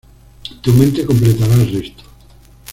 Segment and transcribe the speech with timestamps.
[0.63, 2.03] Tu mente completará el resto".